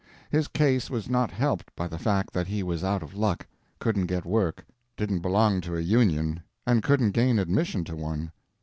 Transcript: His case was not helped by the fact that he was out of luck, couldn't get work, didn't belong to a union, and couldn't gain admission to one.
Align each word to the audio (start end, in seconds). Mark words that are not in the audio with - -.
His 0.31 0.47
case 0.47 0.89
was 0.89 1.11
not 1.11 1.29
helped 1.29 1.75
by 1.75 1.87
the 1.87 1.99
fact 1.99 2.33
that 2.33 2.47
he 2.47 2.63
was 2.63 2.83
out 2.83 3.03
of 3.03 3.13
luck, 3.13 3.45
couldn't 3.77 4.07
get 4.07 4.25
work, 4.25 4.65
didn't 4.97 5.19
belong 5.19 5.61
to 5.61 5.75
a 5.77 5.81
union, 5.81 6.41
and 6.65 6.81
couldn't 6.81 7.11
gain 7.11 7.37
admission 7.37 7.83
to 7.83 7.95
one. 7.95 8.31